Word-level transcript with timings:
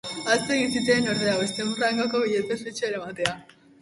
Ahaztu 0.19 0.53
egin 0.55 0.71
zitzaien, 0.75 1.09
ordea, 1.11 1.35
bostehun 1.41 1.77
frankoko 1.81 2.23
billete 2.25 2.59
ospetsua 2.59 2.87
eramatea. 2.93 3.37